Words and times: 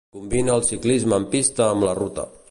Combina 0.15 0.53
el 0.55 0.63
ciclisme 0.69 1.19
en 1.21 1.27
pista 1.35 1.67
amb 1.75 1.87
la 1.89 1.93
ruta. 2.01 2.25